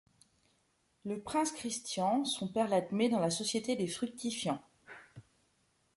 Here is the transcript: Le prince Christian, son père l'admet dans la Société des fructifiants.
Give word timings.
Le 1.05 1.21
prince 1.21 1.51
Christian, 1.51 2.25
son 2.25 2.47
père 2.47 2.69
l'admet 2.69 3.07
dans 3.07 3.19
la 3.19 3.29
Société 3.29 3.75
des 3.75 3.85
fructifiants. 3.85 4.59